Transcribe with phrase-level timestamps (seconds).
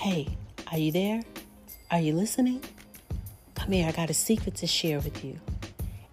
[0.00, 0.28] Hey,
[0.72, 1.20] are you there?
[1.90, 2.64] Are you listening?
[3.54, 5.38] Come here, I got a secret to share with you.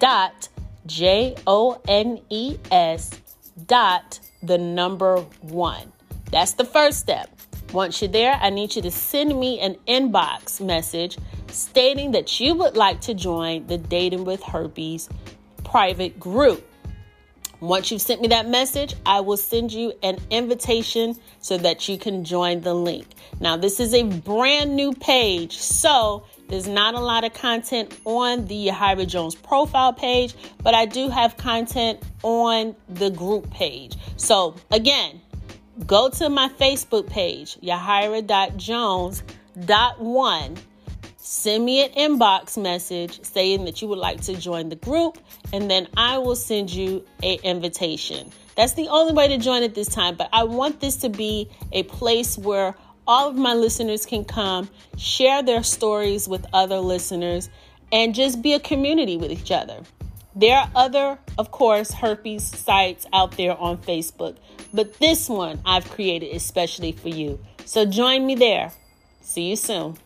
[0.00, 0.48] dot
[0.86, 3.10] J O N E S
[3.66, 5.92] dot the number one.
[6.30, 7.30] That's the first step.
[7.72, 11.18] Once you're there, I need you to send me an inbox message
[11.48, 15.08] stating that you would like to join the Dating with Herpes
[15.64, 16.64] private group.
[17.60, 21.98] Once you've sent me that message, I will send you an invitation so that you
[21.98, 23.04] can join the link.
[23.40, 28.46] Now, this is a brand new page, so there's not a lot of content on
[28.46, 33.96] the Yahira Jones profile page, but I do have content on the group page.
[34.16, 35.20] So, again,
[35.84, 40.56] go to my Facebook page, yahira.jones.one
[41.20, 45.18] send me an inbox message saying that you would like to join the group
[45.52, 48.30] and then I will send you an invitation.
[48.56, 51.50] That's the only way to join at this time, but I want this to be
[51.72, 52.74] a place where
[53.06, 57.50] all of my listeners can come, share their stories with other listeners,
[57.90, 59.80] and just be a community with each other.
[60.36, 64.36] There are other, of course, herpes sites out there on Facebook,
[64.72, 67.40] but this one I've created especially for you.
[67.64, 68.70] So join me there.
[69.22, 69.96] See you soon.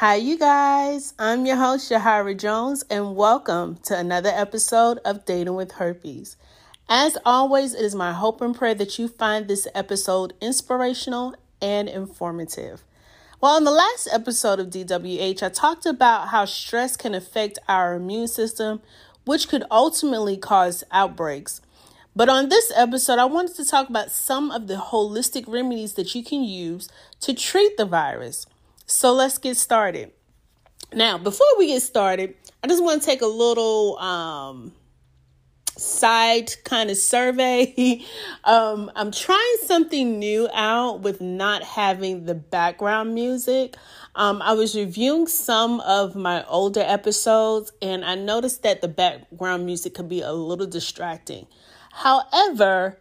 [0.00, 1.12] Hi, you guys.
[1.18, 6.36] I'm your host, Yahira Jones, and welcome to another episode of Dating with Herpes.
[6.88, 11.88] As always, it is my hope and prayer that you find this episode inspirational and
[11.88, 12.84] informative.
[13.40, 17.96] Well, in the last episode of DWH, I talked about how stress can affect our
[17.96, 18.80] immune system,
[19.24, 21.60] which could ultimately cause outbreaks.
[22.14, 26.14] But on this episode, I wanted to talk about some of the holistic remedies that
[26.14, 26.88] you can use
[27.22, 28.46] to treat the virus.
[28.90, 30.12] So let's get started.
[30.94, 32.34] Now, before we get started,
[32.64, 34.72] I just want to take a little um,
[35.76, 38.02] side kind of survey.
[38.44, 43.76] um, I'm trying something new out with not having the background music.
[44.14, 49.66] Um, I was reviewing some of my older episodes and I noticed that the background
[49.66, 51.46] music could be a little distracting.
[51.92, 52.98] However,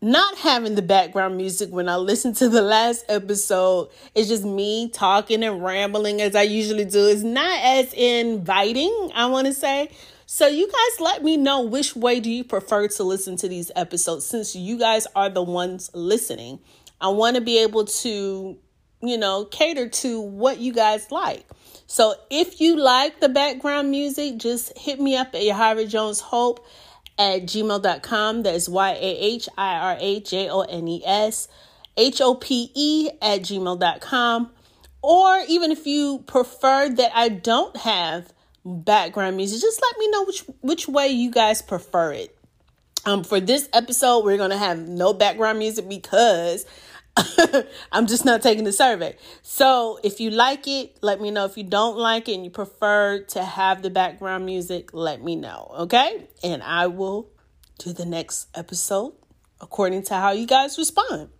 [0.00, 4.88] not having the background music when I listen to the last episode is just me
[4.88, 7.06] talking and rambling as I usually do.
[7.06, 9.90] It's not as inviting, I want to say.
[10.26, 13.70] So you guys let me know which way do you prefer to listen to these
[13.74, 16.60] episodes since you guys are the ones listening.
[17.00, 18.58] I want to be able to,
[19.00, 21.46] you know, cater to what you guys like.
[21.86, 26.66] So if you like the background music, just hit me up at Yahira Jones Hope
[27.18, 28.42] at gmail.com.
[28.42, 31.48] That is Y A H I R A J O N E S
[31.96, 34.50] H O P E at gmail.com.
[35.02, 38.32] Or even if you prefer that I don't have
[38.64, 42.36] background music, just let me know which which way you guys prefer it.
[43.04, 46.66] Um, for this episode, we're gonna have no background music because
[47.92, 49.16] I'm just not taking the survey.
[49.42, 51.44] So if you like it, let me know.
[51.44, 55.36] If you don't like it and you prefer to have the background music, let me
[55.36, 55.74] know.
[55.80, 56.28] Okay.
[56.42, 57.28] And I will
[57.78, 59.14] do the next episode
[59.60, 61.30] according to how you guys respond.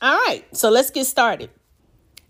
[0.00, 0.44] All right.
[0.52, 1.50] So let's get started.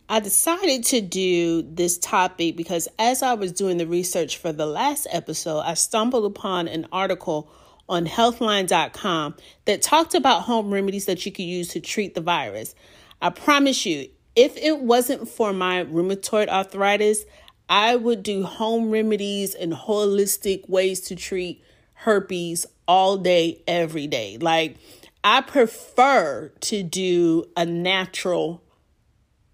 [0.08, 4.66] I decided to do this topic because as I was doing the research for the
[4.66, 7.48] last episode, I stumbled upon an article
[7.90, 9.34] on healthline.com
[9.66, 12.74] that talked about home remedies that you could use to treat the virus.
[13.20, 17.24] I promise you, if it wasn't for my rheumatoid arthritis,
[17.68, 21.62] I would do home remedies and holistic ways to treat
[21.94, 24.38] herpes all day, every day.
[24.40, 24.76] Like,
[25.22, 28.62] I prefer to do a natural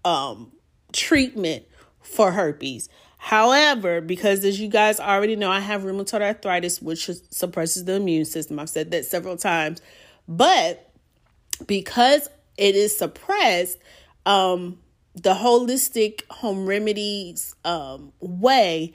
[0.05, 0.53] um,
[0.93, 1.65] treatment
[2.01, 2.87] for herpes.
[3.17, 8.25] However, because as you guys already know, I have rheumatoid arthritis, which suppresses the immune
[8.25, 8.59] system.
[8.59, 9.81] I've said that several times.
[10.27, 10.89] But
[11.65, 13.79] because it is suppressed,
[14.25, 14.79] um,
[15.15, 18.93] the holistic home remedies um, way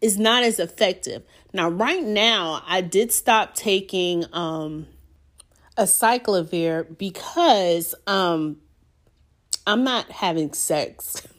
[0.00, 1.22] is not as effective.
[1.52, 4.86] Now, right now, I did stop taking um,
[5.78, 8.58] acyclovir because um,
[9.66, 11.26] I'm not having sex.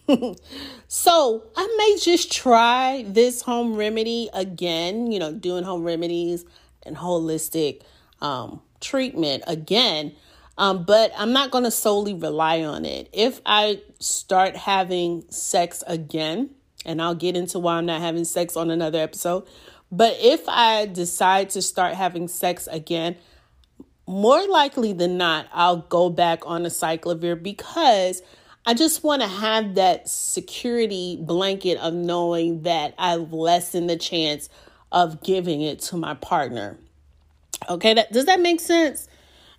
[0.88, 6.46] so I may just try this home remedy again, you know, doing home remedies
[6.84, 7.82] and holistic
[8.22, 10.14] um, treatment again.
[10.58, 13.10] Um, but I'm not going to solely rely on it.
[13.12, 16.52] If I start having sex again,
[16.86, 19.46] and I'll get into why I'm not having sex on another episode,
[19.92, 23.18] but if I decide to start having sex again,
[24.08, 28.22] more likely than not, I'll go back on acyclovir because
[28.66, 34.50] I just want to have that security blanket of knowing that I've lessened the chance
[34.92, 36.78] of giving it to my partner.
[37.70, 39.08] Okay, that, does that make sense?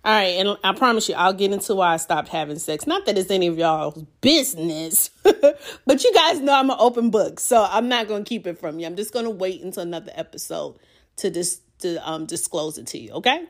[0.03, 2.85] All right, and I promise you, I'll get into why I stopped having sex.
[2.87, 7.39] Not that it's any of y'all's business, but you guys know I'm an open book,
[7.39, 8.87] so I'm not to keep it from you.
[8.87, 10.77] I'm just to wait until another episode
[11.17, 13.11] to dis- to um, disclose it to you.
[13.11, 13.45] Okay.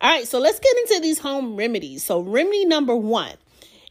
[0.00, 2.04] All right, so let's get into these home remedies.
[2.04, 3.34] So, remedy number one,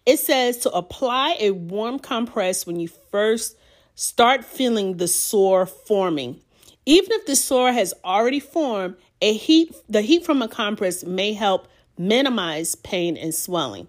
[0.06, 3.57] it says to apply a warm compress when you first
[3.95, 6.42] start feeling the sore forming.
[6.86, 11.33] Even if the sore has already formed, a heat the heat from a compress may
[11.33, 11.68] help
[11.98, 13.88] minimize pain and swelling.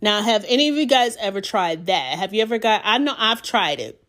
[0.00, 2.18] Now, have any of you guys ever tried that?
[2.18, 4.02] Have you ever got I know I've tried it.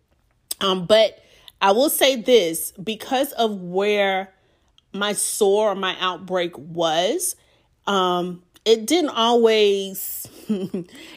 [0.60, 1.20] Um but
[1.62, 4.34] I will say this because of where
[4.92, 7.36] my sore or my outbreak was,
[7.86, 10.28] um it didn't always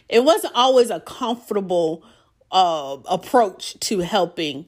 [0.09, 2.05] it wasn't always a comfortable
[2.51, 4.67] uh approach to helping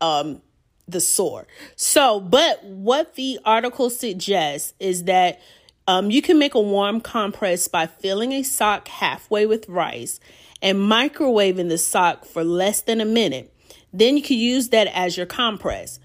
[0.00, 0.42] um
[0.88, 1.46] the sore.
[1.76, 5.40] So, but what the article suggests is that
[5.86, 10.20] um, you can make a warm compress by filling a sock halfway with rice
[10.60, 13.52] and microwaving the sock for less than a minute.
[13.92, 15.98] Then you can use that as your compress.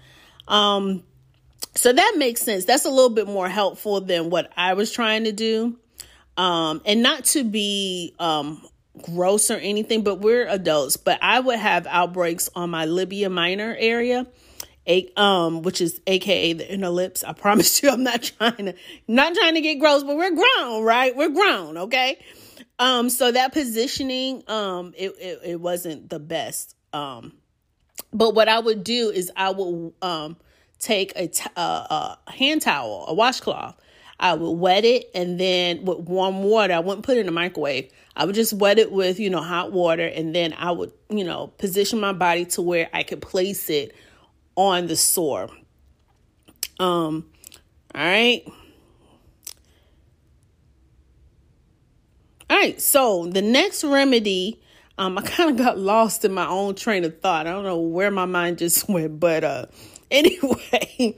[0.48, 1.04] Um,
[1.74, 2.64] so that makes sense.
[2.64, 5.78] That's a little bit more helpful than what I was trying to do.
[6.38, 8.66] Um, and not to be um,
[9.02, 10.96] gross or anything, but we're adults.
[10.96, 14.26] But I would have outbreaks on my labia minor area
[14.88, 17.22] a, um, which is AKA the inner lips.
[17.22, 18.74] I promise you, I'm not trying to,
[19.06, 21.14] not trying to get gross, but we're grown, right?
[21.14, 22.18] We're grown, okay?
[22.78, 26.74] Um, so that positioning, um, it, it, it wasn't the best.
[26.92, 27.34] Um,
[28.12, 30.36] but what I would do is I would, um,
[30.78, 33.76] take a, t- uh, a hand towel, a washcloth.
[34.20, 37.32] I would wet it and then with warm water, I wouldn't put it in the
[37.32, 37.90] microwave.
[38.16, 41.24] I would just wet it with, you know, hot water and then I would, you
[41.24, 43.94] know, position my body to where I could place it
[44.56, 45.48] on the sore.
[46.80, 47.26] Um,
[47.94, 48.42] all right.
[52.50, 54.60] All right, so the next remedy,
[54.96, 57.46] um, I kind of got lost in my own train of thought.
[57.46, 59.66] I don't know where my mind just went, but uh
[60.10, 61.16] anyway,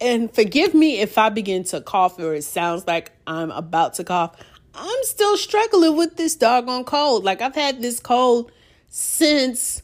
[0.00, 4.04] and forgive me if I begin to cough or it sounds like I'm about to
[4.04, 4.36] cough.
[4.74, 7.24] I'm still struggling with this doggone cold.
[7.24, 8.52] Like I've had this cold
[8.88, 9.82] since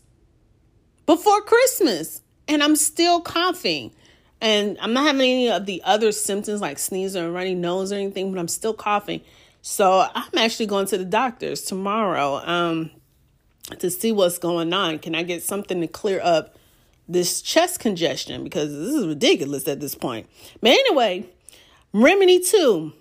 [1.06, 3.92] before Christmas and I'm still coughing.
[4.40, 7.94] And I'm not having any of the other symptoms like sneezing or runny nose or
[7.94, 9.22] anything, but I'm still coughing.
[9.62, 12.90] So I'm actually going to the doctor's tomorrow um,
[13.78, 14.98] to see what's going on.
[14.98, 16.56] Can I get something to clear up
[17.12, 18.44] this chest congestion?
[18.44, 20.28] Because this is ridiculous at this point.
[20.60, 21.26] But anyway,
[21.92, 22.92] remedy two.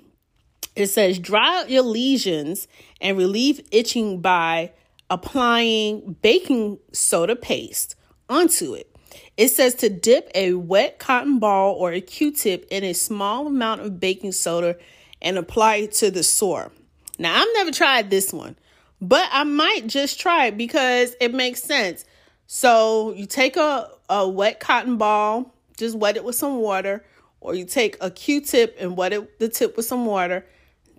[0.75, 2.67] It says dry out your lesions
[3.01, 4.71] and relieve itching by
[5.09, 7.95] applying baking soda paste
[8.29, 8.87] onto it.
[9.35, 13.47] It says to dip a wet cotton ball or a q tip in a small
[13.47, 14.77] amount of baking soda
[15.21, 16.71] and apply it to the sore.
[17.19, 18.55] Now, I've never tried this one,
[19.01, 22.05] but I might just try it because it makes sense.
[22.47, 27.03] So, you take a, a wet cotton ball, just wet it with some water,
[27.39, 30.45] or you take a q tip and wet it the tip with some water,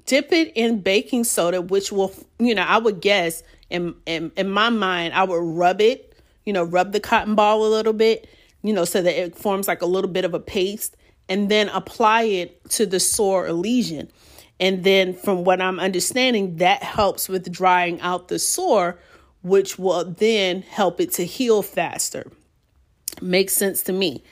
[0.07, 4.51] dip it in baking soda, which will, you know, I would guess in, in, in
[4.51, 6.13] my mind, I would rub it
[6.45, 8.29] you know, rub the cotton ball a little bit,
[8.63, 10.97] you know, so that it forms like a little bit of a paste,
[11.29, 14.11] and then apply it to the sore or lesion.
[14.61, 18.99] And then, from what I'm understanding, that helps with drying out the sore,
[19.43, 22.31] which will then help it to heal faster.
[23.23, 24.23] Makes sense to me.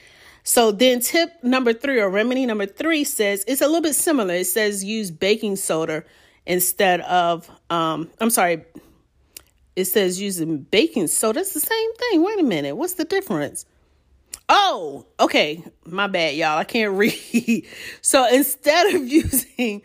[0.43, 4.33] So then tip number three or remedy number three says it's a little bit similar.
[4.33, 6.03] It says use baking soda
[6.45, 8.65] instead of um I'm sorry,
[9.75, 11.41] it says using baking soda.
[11.41, 12.23] It's the same thing.
[12.23, 12.75] Wait a minute.
[12.75, 13.65] What's the difference?
[14.49, 15.63] Oh, okay.
[15.85, 16.57] My bad, y'all.
[16.57, 17.65] I can't read.
[18.01, 19.81] so instead of using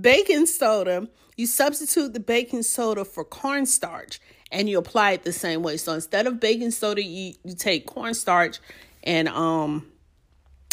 [0.00, 4.20] baking soda, you substitute the baking soda for cornstarch
[4.50, 5.76] and you apply it the same way.
[5.76, 8.58] So instead of baking soda, you, you take cornstarch
[9.04, 9.86] and um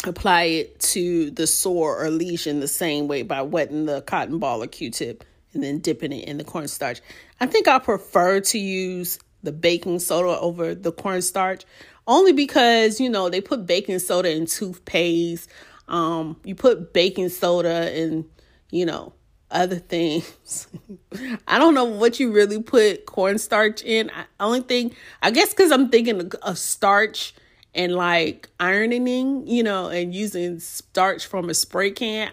[0.04, 4.62] apply it to the sore or lesion the same way by wetting the cotton ball
[4.62, 7.00] or Q-tip and then dipping it in the cornstarch.
[7.40, 11.64] I think I prefer to use the baking soda over the cornstarch
[12.06, 15.50] only because, you know, they put baking soda in toothpaste.
[15.88, 18.26] Um, you put baking soda in,
[18.70, 19.12] you know,
[19.50, 20.68] other things.
[21.48, 24.10] I don't know what you really put cornstarch in.
[24.10, 27.34] I, only thing, I guess, because I'm thinking of, of starch
[27.74, 32.30] and like ironing, you know, and using starch from a spray can.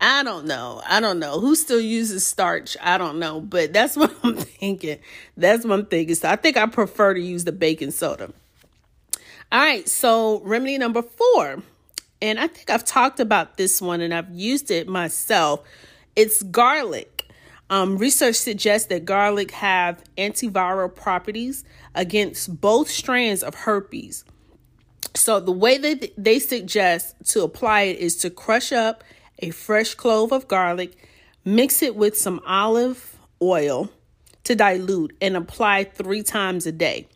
[0.00, 0.82] I don't know.
[0.86, 2.76] I don't know who still uses starch.
[2.82, 4.98] I don't know, but that's what I'm thinking.
[5.36, 6.14] That's what I'm thinking.
[6.14, 8.30] So I think I prefer to use the baking soda.
[9.50, 9.88] All right.
[9.88, 11.62] So remedy number four,
[12.20, 15.62] and I think I've talked about this one and I've used it myself.
[16.16, 17.26] It's garlic.
[17.70, 24.24] Um, research suggests that garlic have antiviral properties against both strands of herpes.
[25.14, 29.02] So the way that they suggest to apply it is to crush up
[29.38, 30.96] a fresh clove of garlic,
[31.44, 33.90] mix it with some olive oil
[34.44, 37.08] to dilute, and apply three times a day.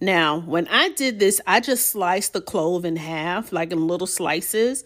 [0.00, 4.06] Now, when I did this, I just sliced the clove in half, like in little
[4.06, 4.82] slices,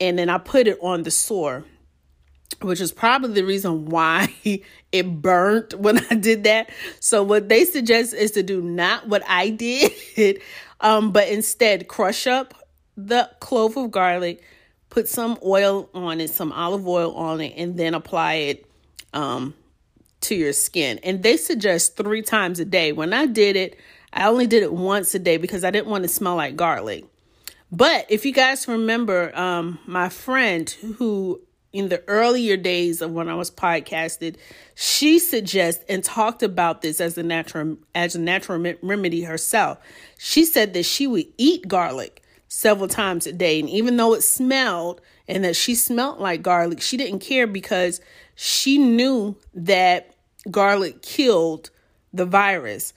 [0.00, 1.64] and then I put it on the sore,
[2.60, 4.32] which is probably the reason why
[4.92, 6.70] it burnt when I did that.
[7.00, 9.50] So, what they suggest is to do not what I
[10.16, 10.40] did,
[10.80, 12.54] um, but instead crush up
[12.96, 14.42] the clove of garlic,
[14.88, 18.66] put some oil on it, some olive oil on it, and then apply it
[19.12, 19.54] um,
[20.22, 20.98] to your skin.
[21.02, 22.92] And they suggest three times a day.
[22.92, 23.78] When I did it,
[24.12, 27.04] I only did it once a day because I didn't want to smell like garlic.
[27.70, 31.42] But if you guys remember, um, my friend who
[31.76, 34.36] in the earlier days of when I was podcasted,
[34.74, 39.78] she suggested and talked about this as a natural as a natural remedy herself.
[40.16, 43.60] She said that she would eat garlic several times a day.
[43.60, 48.00] And even though it smelled and that she smelled like garlic, she didn't care because
[48.34, 50.14] she knew that
[50.50, 51.68] garlic killed
[52.14, 52.94] the virus.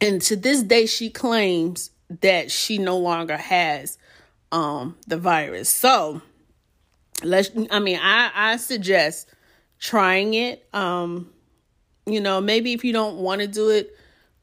[0.00, 3.98] And to this day, she claims that she no longer has
[4.52, 5.68] um, the virus.
[5.68, 6.22] So
[7.24, 9.28] let's, I mean, I, I suggest
[9.78, 10.66] trying it.
[10.72, 11.30] Um,
[12.06, 13.96] you know, maybe if you don't want to do it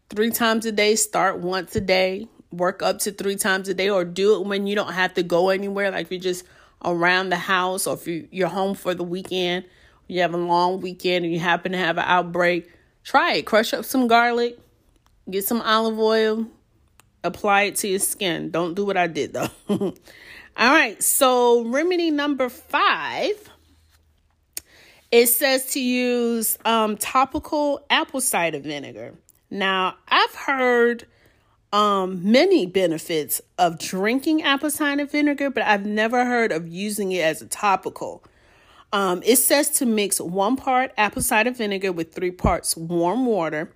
[0.09, 2.27] three times a day, start once a day.
[2.51, 5.23] Work up to three times a day or do it when you don't have to
[5.23, 6.45] go anywhere like if you're just
[6.83, 9.65] around the house or if you, you're home for the weekend
[10.07, 12.71] you have a long weekend and you happen to have an outbreak
[13.03, 13.45] try it.
[13.45, 14.57] Crush up some garlic
[15.29, 16.47] get some olive oil
[17.23, 18.49] apply it to your skin.
[18.49, 19.49] Don't do what i did though
[20.59, 23.49] all right so remedy number five
[25.11, 29.13] it says to use um, topical apple cider vinegar
[29.49, 31.07] now i've heard
[31.71, 37.21] um, many benefits of drinking apple cider vinegar, but I've never heard of using it
[37.21, 38.23] as a topical.
[38.91, 43.71] Um, it says to mix one part apple cider vinegar with three parts warm water.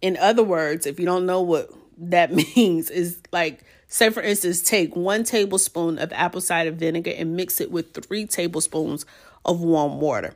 [0.00, 4.62] In other words, if you don't know what that means, is like, say for instance,
[4.62, 9.04] take one tablespoon of apple cider vinegar and mix it with three tablespoons
[9.44, 10.34] of warm water.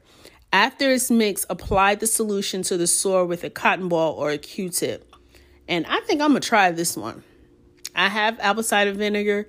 [0.53, 4.37] After it's mixed, apply the solution to the sore with a cotton ball or a
[4.39, 5.11] Q tip.
[5.67, 7.25] And I think I'm gonna try this one.
[7.95, 9.49] I have apple cider vinegar,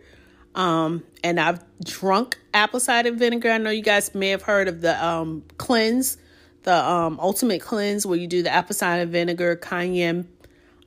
[0.56, 3.52] um, and I've drunk apple cider vinegar.
[3.52, 6.18] I know you guys may have heard of the um, cleanse,
[6.64, 10.30] the um, ultimate cleanse, where you do the apple cider vinegar, cayenne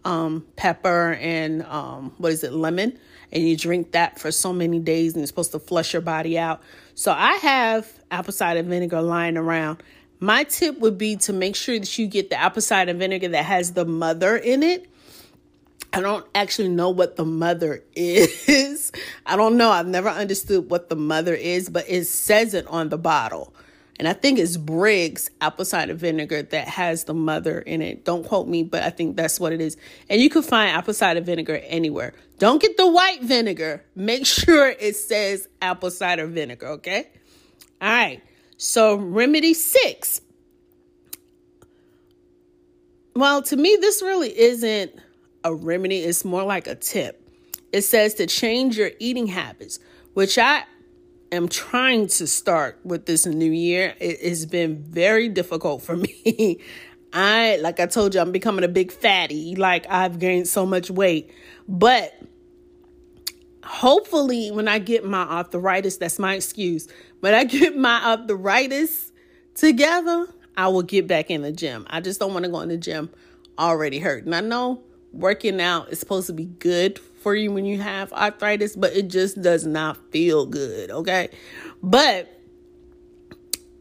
[0.04, 2.98] um, pepper, and um, what is it, lemon,
[3.32, 6.38] and you drink that for so many days, and it's supposed to flush your body
[6.38, 6.60] out.
[6.94, 9.82] So I have apple cider vinegar lying around.
[10.18, 13.44] My tip would be to make sure that you get the apple cider vinegar that
[13.44, 14.90] has the mother in it
[15.92, 18.92] I don't actually know what the mother is.
[19.26, 19.70] I don't know.
[19.70, 23.54] I've never understood what the mother is, but it says it on the bottle.
[24.00, 28.02] And I think it's Briggs apple cider vinegar that has the mother in it.
[28.06, 29.76] Don't quote me, but I think that's what it is.
[30.08, 32.14] And you can find apple cider vinegar anywhere.
[32.38, 33.84] Don't get the white vinegar.
[33.94, 37.10] Make sure it says apple cider vinegar, okay?
[37.82, 38.22] All right.
[38.56, 40.22] So, remedy six.
[43.14, 44.92] Well, to me, this really isn't
[45.44, 47.22] a remedy, it's more like a tip.
[47.70, 49.78] It says to change your eating habits,
[50.14, 50.64] which I
[51.32, 53.94] am trying to start with this new year.
[54.00, 56.60] It has been very difficult for me.
[57.12, 59.56] I, like I told you, I'm becoming a big fatty.
[59.56, 61.32] Like I've gained so much weight.
[61.68, 62.12] But
[63.64, 66.88] hopefully, when I get my arthritis, that's my excuse.
[67.20, 69.12] When I get my arthritis
[69.54, 71.86] together, I will get back in the gym.
[71.90, 73.10] I just don't want to go in the gym
[73.58, 74.24] already hurt.
[74.24, 74.82] And I know
[75.12, 79.08] working out is supposed to be good for you when you have arthritis, but it
[79.08, 81.28] just does not feel good, okay?
[81.82, 82.28] But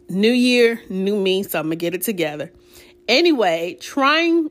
[0.09, 2.51] new year, new me, so I'm gonna get it together.
[3.07, 4.49] Anyway, trying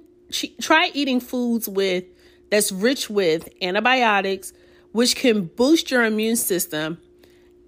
[0.60, 2.04] try eating foods with
[2.50, 4.52] that's rich with antibiotics,
[4.92, 6.98] which can boost your immune system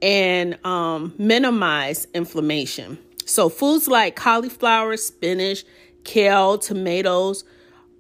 [0.03, 2.99] and um, minimize inflammation.
[3.27, 5.65] So, foods like cauliflower, spinach,
[6.05, 7.45] kale, tomatoes,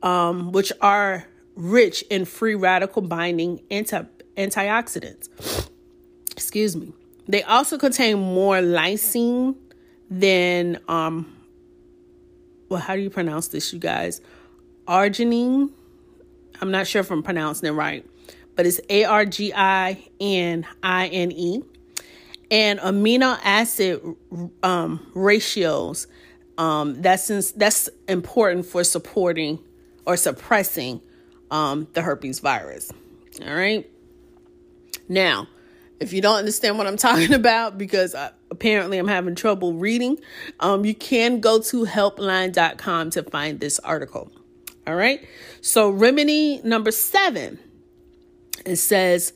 [0.02, 1.26] um, which are
[1.56, 5.28] rich in free radical binding anti- antioxidants.
[6.32, 6.92] Excuse me.
[7.28, 9.56] They also contain more lysine
[10.10, 11.36] than um
[12.70, 14.20] well, how do you pronounce this, you guys?
[14.86, 15.70] Arginine.
[16.60, 18.06] I'm not sure if I'm pronouncing it right,
[18.54, 21.62] but it's A R G I N I N E.
[22.50, 24.00] And amino acid
[24.62, 26.06] um, ratios.
[26.58, 29.58] Um, that's that's important for supporting
[30.06, 31.00] or suppressing
[31.50, 32.92] um, the herpes virus.
[33.44, 33.88] All right.
[35.08, 35.48] Now,
[35.98, 40.18] if you don't understand what I'm talking about, because I, apparently I'm having trouble reading,
[40.60, 44.30] um, you can go to healthline.com to find this article.
[44.86, 45.26] All right.
[45.60, 47.58] So, remedy number seven
[48.64, 49.32] it says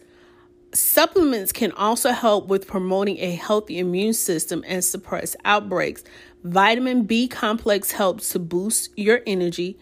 [0.73, 6.05] supplements can also help with promoting a healthy immune system and suppress outbreaks.
[6.43, 9.79] Vitamin B complex helps to boost your energy.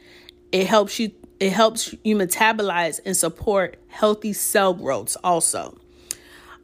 [0.52, 5.76] It helps you it helps you metabolize and support healthy cell growths also.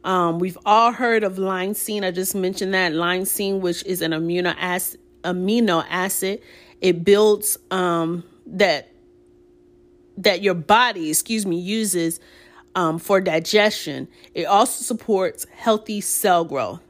[0.05, 2.05] Um, we've all heard of lysine.
[2.05, 5.01] I just mentioned that lysine, which is an amino acid.
[5.23, 6.41] Amino acid.
[6.79, 8.93] It builds um, that
[10.17, 12.21] that your body, excuse me, uses
[12.75, 14.07] um, for digestion.
[14.33, 16.81] It also supports healthy cell growth.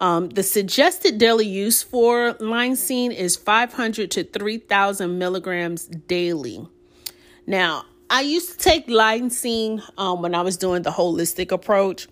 [0.00, 6.66] Um, the suggested daily use for lysine is 500 to 3,000 milligrams daily.
[7.46, 12.08] Now, I used to take lysine um, when I was doing the holistic approach,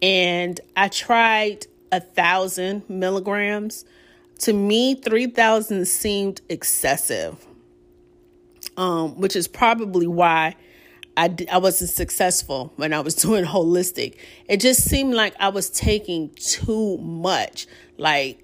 [0.00, 3.84] and I tried a thousand milligrams.
[4.40, 7.46] To me, 3,000 seemed excessive,
[8.76, 10.56] um, which is probably why
[11.16, 14.16] I, I wasn't successful when I was doing holistic.
[14.48, 17.66] It just seemed like I was taking too much.
[17.98, 18.42] Like,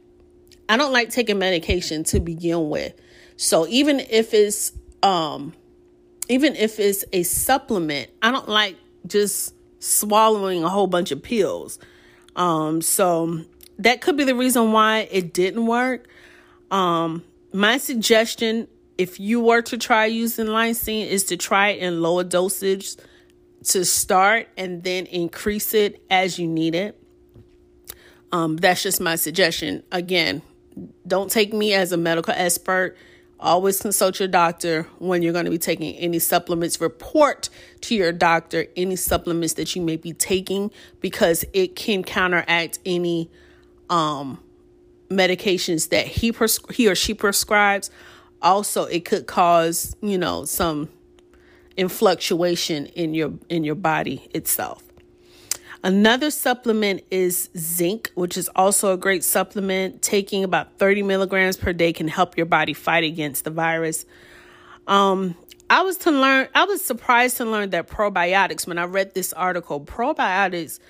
[0.69, 2.95] I don't like taking medication to begin with.
[3.37, 5.55] So even if it's um
[6.29, 8.77] even if it's a supplement, I don't like
[9.07, 11.79] just swallowing a whole bunch of pills.
[12.37, 13.45] Um, so
[13.79, 16.07] that could be the reason why it didn't work.
[16.71, 22.03] Um, my suggestion, if you were to try using lysine, is to try it in
[22.03, 22.97] lower dosage
[23.65, 27.01] to start and then increase it as you need it.
[28.33, 29.83] Um, that's just my suggestion.
[29.91, 30.43] Again,
[31.07, 32.97] don't take me as a medical expert.
[33.41, 36.81] Always consult your doctor when you're going to be taking any supplements.
[36.81, 37.49] Report
[37.83, 43.31] to your doctor any supplements that you may be taking because it can counteract any
[43.89, 44.43] um,
[45.09, 47.91] medications that he pres- he or she prescribes.
[48.41, 50.89] Also, it could cause you know some
[51.77, 54.83] influctuation in your in your body itself.
[55.85, 60.03] Another supplement is zinc, which is also a great supplement.
[60.03, 64.05] Taking about 30 milligrams per day can help your body fight against the virus.
[64.89, 65.37] Um,
[65.71, 69.33] I was to learn, I was surprised to learn that probiotics, when I read this
[69.33, 70.81] article, probiotics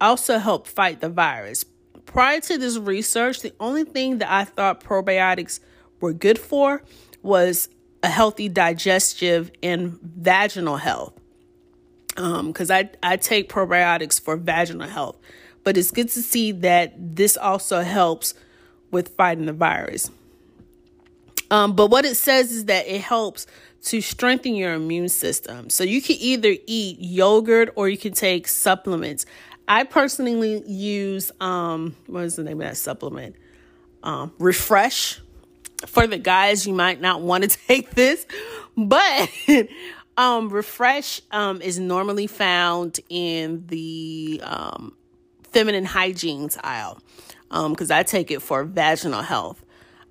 [0.00, 1.64] also help fight the virus.
[2.06, 5.60] Prior to this research, the only thing that I thought probiotics
[6.00, 6.82] were good for
[7.22, 7.68] was
[8.02, 11.18] a healthy digestive and vaginal health
[12.14, 15.16] because um, I, I take probiotics for vaginal health.
[15.62, 18.34] But it's good to see that this also helps
[18.90, 20.10] with fighting the virus.
[21.50, 23.46] Um, but what it says is that it helps
[23.84, 25.70] to strengthen your immune system.
[25.70, 29.24] So you can either eat yogurt or you can take supplements.
[29.66, 33.36] I personally use um, what is the name of that supplement?
[34.02, 35.20] Um, Refresh.
[35.86, 38.26] For the guys, you might not want to take this,
[38.76, 39.30] but
[40.16, 44.96] um, Refresh um, is normally found in the um,
[45.52, 47.00] feminine hygienes aisle
[47.50, 49.64] um, because um, I take it for vaginal health.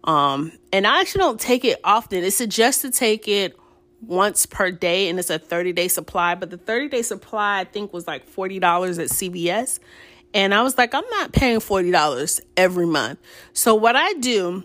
[0.04, 2.24] Um, and I actually don't take it often.
[2.24, 3.58] It's suggested to take it
[4.02, 6.36] once per day, and it's a 30 day supply.
[6.36, 8.56] But the 30 day supply, I think, was like $40
[9.00, 9.80] at CVS.
[10.34, 13.20] And I was like, I'm not paying $40 every month.
[13.54, 14.64] So, what I do,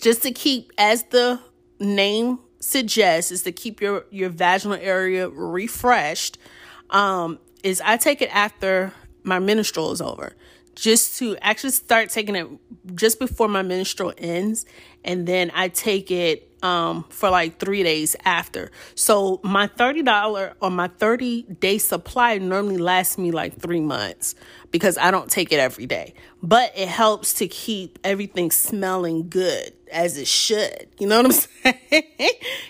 [0.00, 1.40] just to keep, as the
[1.78, 6.38] name suggests is to keep your your vaginal area refreshed
[6.90, 8.92] um is I take it after
[9.24, 10.34] my menstrual is over.
[10.74, 12.46] Just to actually start taking it
[12.94, 14.64] just before my menstrual ends
[15.04, 18.70] and then I take it um, for like three days after.
[18.94, 24.34] So my $30 or my 30 day supply normally lasts me like three months
[24.70, 26.14] because I don't take it every day.
[26.42, 30.88] But it helps to keep everything smelling good as it should.
[30.98, 31.32] You know what I'm
[31.82, 32.02] saying?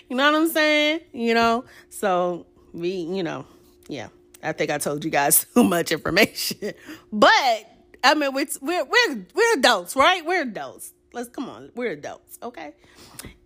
[0.09, 0.99] you know what I'm saying?
[1.13, 1.65] You know?
[1.89, 3.45] So we, you know,
[3.87, 4.07] yeah.
[4.41, 6.73] I think I told you guys too much information.
[7.11, 7.69] But
[8.03, 10.25] I mean, we're, we're, we're, we're adults, right?
[10.25, 10.92] We're adults.
[11.13, 11.69] Let's come on.
[11.75, 12.73] We're adults, okay?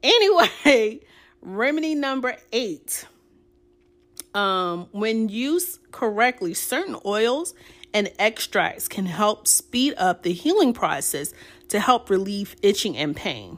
[0.02, 1.02] Anyway,
[1.42, 3.06] remedy number eight.
[4.34, 7.54] Um, when used correctly, certain oils
[7.94, 11.34] and extracts can help speed up the healing process
[11.68, 13.58] to help relieve itching and pain.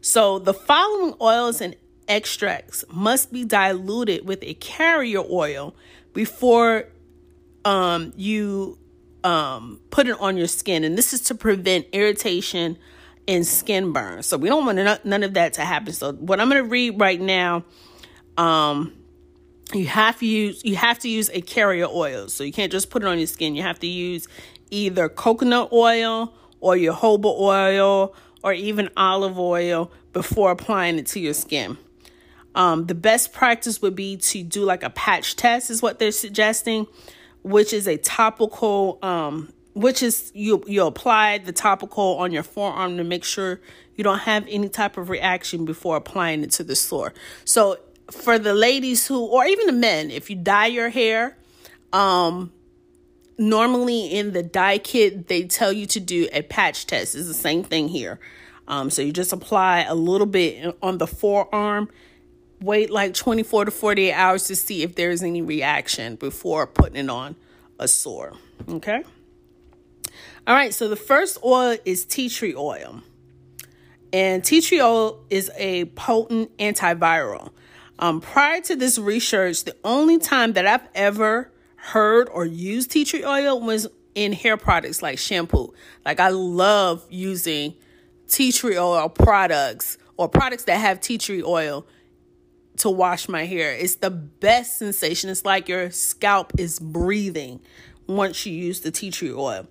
[0.00, 1.74] So, the following oils and
[2.06, 5.74] extracts must be diluted with a carrier oil
[6.14, 6.84] before
[7.64, 8.78] um, you
[9.24, 10.84] um, put it on your skin.
[10.84, 12.78] And this is to prevent irritation
[13.28, 14.22] and skin burn.
[14.22, 15.92] So, we don't want none of that to happen.
[15.92, 17.64] So, what I'm going to read right now.
[18.36, 18.94] Um,
[19.74, 22.90] you have to use you have to use a carrier oil so you can't just
[22.90, 24.26] put it on your skin you have to use
[24.70, 31.20] either coconut oil or your jojoba oil or even olive oil before applying it to
[31.20, 31.76] your skin
[32.54, 36.10] um, the best practice would be to do like a patch test is what they're
[36.12, 36.86] suggesting
[37.42, 42.96] which is a topical um, which is you you apply the topical on your forearm
[42.96, 43.60] to make sure
[43.94, 47.12] you don't have any type of reaction before applying it to the sore.
[47.44, 47.78] So
[48.10, 51.36] for the ladies who or even the men if you dye your hair
[51.92, 52.52] um
[53.38, 57.14] normally in the dye kit they tell you to do a patch test.
[57.14, 58.18] It's the same thing here.
[58.66, 61.88] Um so you just apply a little bit on the forearm
[62.60, 67.10] wait like 24 to 48 hours to see if there's any reaction before putting it
[67.10, 67.36] on
[67.78, 68.34] a sore
[68.68, 69.02] okay
[70.50, 73.00] all right so the first oil is tea tree oil
[74.12, 77.52] and tea tree oil is a potent antiviral
[78.00, 83.04] um, prior to this research, the only time that I've ever heard or used tea
[83.04, 85.74] tree oil was in hair products like shampoo.
[86.04, 87.74] Like I love using
[88.26, 91.86] tea tree oil products or products that have tea tree oil
[92.78, 93.74] to wash my hair.
[93.74, 95.28] It's the best sensation.
[95.28, 97.60] It's like your scalp is breathing
[98.06, 99.66] once you use the tea tree oil.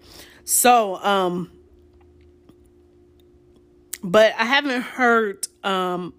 [0.50, 1.52] So, um,
[4.02, 6.16] but I haven't heard um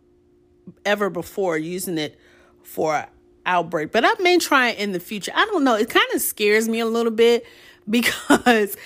[0.85, 2.16] ever before using it
[2.62, 3.07] for
[3.45, 5.33] outbreak, but I may try it in the future.
[5.35, 5.75] I don't know.
[5.75, 7.45] It kind of scares me a little bit
[7.90, 8.77] because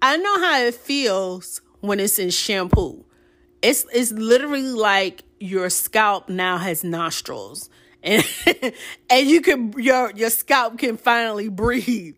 [0.00, 3.04] I know how it feels when it's in shampoo.
[3.60, 7.68] It's it's literally like your scalp now has nostrils.
[8.02, 8.24] And
[9.10, 12.14] and you can your your scalp can finally breathe.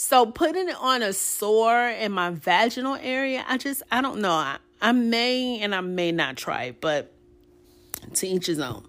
[0.00, 4.30] So putting it on a sore in my vaginal area, I just I don't know.
[4.30, 7.12] I, I may and I may not try but
[8.14, 8.86] to each his own.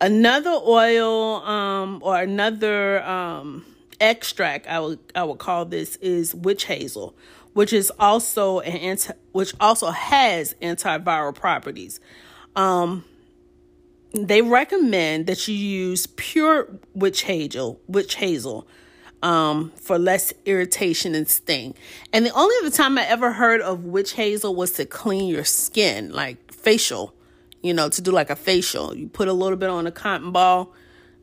[0.00, 3.64] Another oil um, or another um,
[4.00, 7.14] extract I would I would call this is witch hazel,
[7.52, 12.00] which is also an anti which also has antiviral properties.
[12.56, 13.04] Um,
[14.12, 18.66] they recommend that you use pure witch hazel, witch hazel,
[19.22, 21.74] um, for less irritation and sting.
[22.12, 25.44] And the only other time I ever heard of witch hazel was to clean your
[25.44, 27.14] skin, like facial
[27.62, 28.94] you know, to do like a facial.
[28.94, 30.74] You put a little bit on a cotton ball.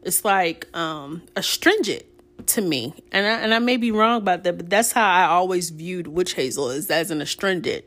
[0.01, 2.03] It's like um, astringent
[2.47, 2.93] to me.
[3.11, 6.07] And I, and I may be wrong about that, but that's how I always viewed
[6.07, 7.85] witch hazel is as an astringent.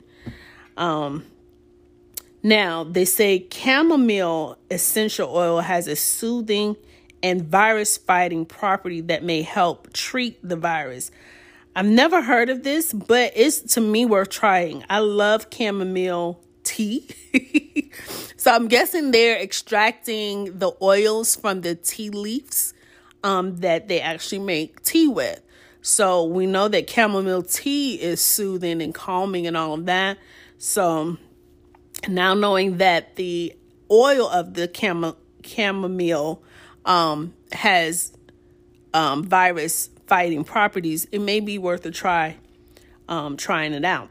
[0.77, 1.25] Um,
[2.43, 6.77] now, they say chamomile essential oil has a soothing
[7.23, 11.11] and virus fighting property that may help treat the virus.
[11.75, 14.85] I've never heard of this, but it's to me worth trying.
[14.91, 17.09] I love chamomile tea.
[18.37, 22.75] so I'm guessing they're extracting the oils from the tea leaves
[23.25, 25.41] um, that they actually make tea with.
[25.81, 30.19] So we know that chamomile tea is soothing and calming and all of that.
[30.59, 31.17] So
[32.09, 33.55] now knowing that the
[33.91, 36.43] oil of the chamo- chamomile
[36.85, 38.13] um, has
[38.95, 42.37] um, virus fighting properties, it may be worth a try
[43.09, 44.09] um, trying it out.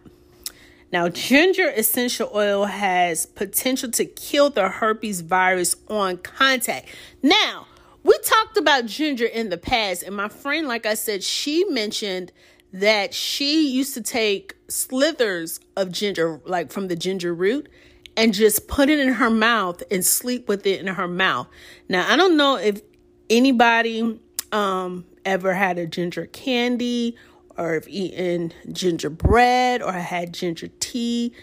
[0.92, 6.90] Now, ginger essential oil has potential to kill the herpes virus on contact.
[7.24, 7.68] Now,
[8.04, 12.32] we talked about ginger in the past, and my friend, like I said, she mentioned
[12.74, 17.70] that she used to take slithers of ginger, like from the ginger root,
[18.18, 21.48] and just put it in her mouth and sleep with it in her mouth.
[21.88, 22.82] Now, I don't know if
[23.30, 24.20] anybody
[24.52, 27.16] um, ever had a ginger candy
[27.58, 31.34] or have eaten gingerbread or had ginger tea,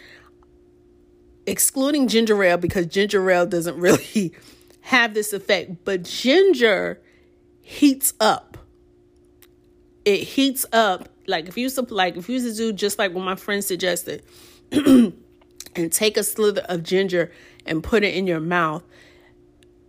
[1.45, 4.33] excluding ginger ale because ginger ale doesn't really
[4.81, 7.01] have this effect, but ginger
[7.61, 8.57] heats up.
[10.05, 13.63] It heats up like if you like if you do just like what my friend
[13.63, 14.23] suggested
[15.75, 17.31] and take a slither of ginger
[17.65, 18.83] and put it in your mouth.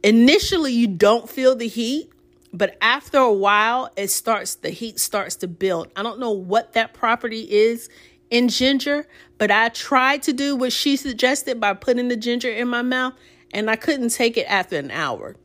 [0.03, 2.11] Initially you don't feel the heat,
[2.53, 6.73] but after a while it starts the heat starts to build i don't know what
[6.73, 7.89] that property is
[8.31, 9.07] in ginger,
[9.39, 13.15] but I tried to do what she suggested by putting the ginger in my mouth,
[13.53, 15.37] and I couldn't take it after an hour.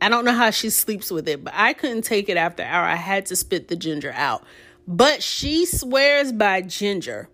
[0.00, 2.68] I don't know how she sleeps with it, but I couldn't take it after an
[2.68, 2.84] hour.
[2.84, 4.44] I had to spit the ginger out.
[4.86, 7.28] But she swears by ginger.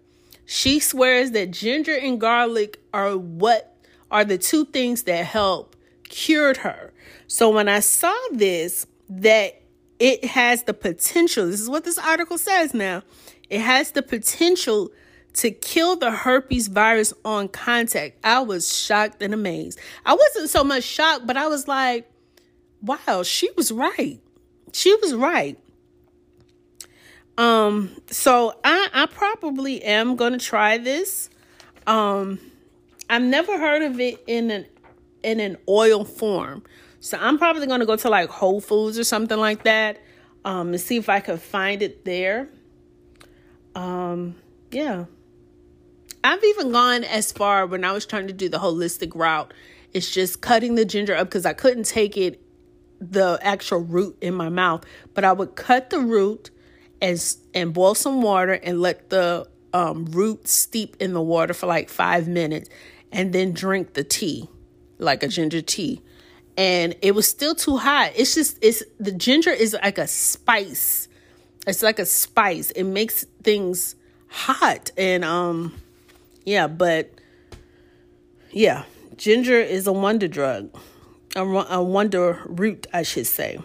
[0.47, 3.77] She swears that ginger and garlic are what
[4.11, 5.77] are the two things that help
[6.09, 6.93] cured her.
[7.27, 9.63] So when I saw this, that
[9.99, 13.03] it has the potential, this is what this article says now,
[13.49, 14.91] it has the potential
[15.35, 18.19] to kill the herpes virus on contact.
[18.25, 19.79] I was shocked and amazed.
[20.07, 22.11] I wasn't so much shocked, but I was like,
[22.81, 24.21] wow, she was right.
[24.73, 25.59] She was right.
[27.37, 31.31] Um, so I, I probably am gonna try this.
[31.87, 32.39] Um,
[33.11, 34.67] I've never heard of it in an
[35.23, 36.63] in an oil form.
[37.01, 40.01] So I'm probably gonna go to like Whole Foods or something like that.
[40.45, 42.51] Um, and see if I can find it there.
[43.75, 44.37] Um,
[44.71, 45.07] yeah.
[46.23, 49.53] I've even gone as far when I was trying to do the holistic route.
[49.93, 52.41] It's just cutting the ginger up because I couldn't take it,
[53.01, 54.85] the actual root in my mouth.
[55.15, 56.51] But I would cut the root
[57.05, 61.67] and and boil some water and let the um, root steep in the water for
[61.67, 62.71] like five minutes,
[63.13, 64.49] and then drink the tea,
[64.99, 66.01] like a ginger tea.
[66.57, 68.13] And it was still too hot.
[68.17, 71.09] It's just it's the ginger is like a spice.
[71.67, 72.71] It's like a spice.
[72.71, 73.97] It makes things
[74.29, 75.75] hot and um
[76.45, 77.11] yeah, but
[78.51, 78.85] yeah,
[79.17, 80.75] ginger is a wonder drug,
[81.37, 83.59] a, a wonder root, I should say.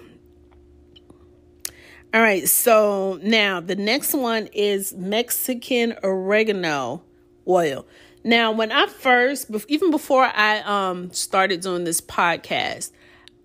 [2.12, 7.04] All right, so now the next one is Mexican oregano
[7.48, 7.86] oil.
[8.24, 12.90] Now, when I first, even before I um started doing this podcast,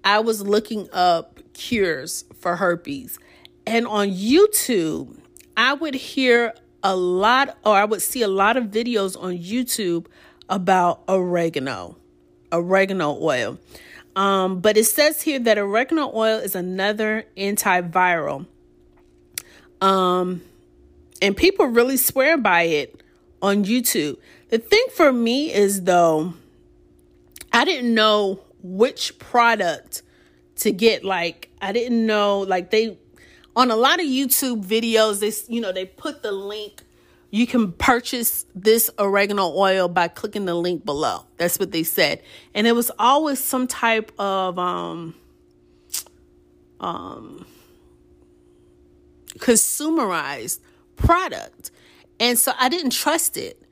[0.02, 3.18] I was looking up cures for herpes,
[3.66, 5.18] and on YouTube,
[5.58, 10.06] I would hear a lot, or I would see a lot of videos on YouTube
[10.48, 11.98] about oregano,
[12.50, 13.58] oregano oil.
[14.16, 18.46] Um, but it says here that oregano oil is another antiviral.
[19.80, 20.42] Um,
[21.20, 23.02] and people really swear by it
[23.42, 24.16] on YouTube.
[24.48, 26.34] The thing for me is though,
[27.52, 30.02] I didn't know which product
[30.56, 31.04] to get.
[31.04, 32.98] Like, I didn't know, like, they
[33.56, 36.82] on a lot of YouTube videos, this you know they put the link.
[37.30, 41.24] You can purchase this oregano oil by clicking the link below.
[41.36, 42.22] That's what they said,
[42.54, 45.14] and it was always some type of um
[46.80, 47.46] um
[49.38, 50.60] consumerized
[50.96, 51.70] product,
[52.20, 53.62] and so I didn't trust it.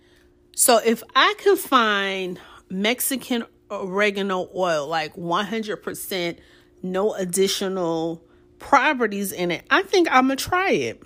[0.54, 6.38] So if I can find Mexican oregano oil, like 100%,
[6.82, 8.22] no additional
[8.58, 9.64] properties in it.
[9.70, 11.02] I think I'm gonna try it.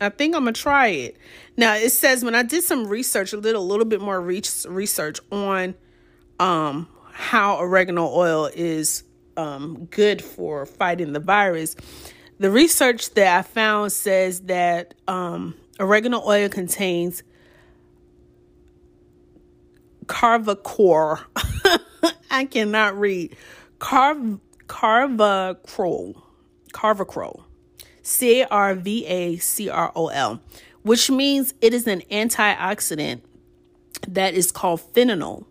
[0.00, 1.16] I think I'm gonna try it.
[1.56, 5.20] Now it says when I did some research, a little, a little bit more research
[5.30, 5.74] on
[6.40, 9.04] um, how oregano oil is
[9.36, 11.76] um, good for fighting the virus.
[12.38, 17.22] The research that I found says that um, oregano oil contains
[20.06, 21.20] carvacrol.
[22.30, 23.36] I cannot read.
[23.78, 26.20] Carv carvacrol
[26.72, 27.44] carvacrol,
[28.02, 30.40] C A R V A C R O L,
[30.82, 33.20] which means it is an antioxidant
[34.08, 35.46] that is called phenol,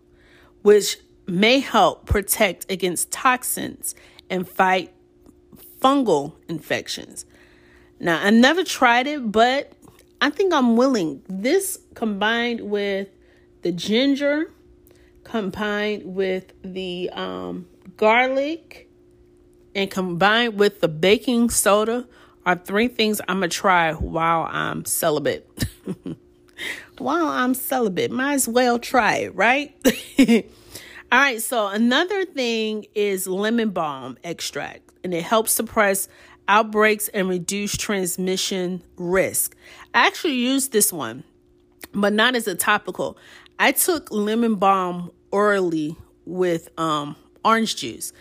[0.62, 3.94] which may help protect against toxins
[4.28, 4.92] and fight
[5.84, 7.26] fungal infections.
[8.00, 9.72] Now, I never tried it, but
[10.20, 11.22] I think I'm willing.
[11.28, 13.08] This combined with
[13.60, 14.50] the ginger,
[15.24, 17.66] combined with the um,
[17.98, 18.88] garlic,
[19.74, 22.06] and combined with the baking soda
[22.46, 25.46] are three things I'm gonna try while I'm celibate.
[26.98, 29.74] while I'm celibate, might as well try it, right?
[31.12, 36.08] All right, so another thing is lemon balm extract, and it helps suppress
[36.48, 39.54] outbreaks and reduce transmission risk.
[39.94, 41.22] I actually used this one,
[41.92, 43.16] but not as a topical.
[43.58, 48.12] I took lemon balm orally with um, orange juice.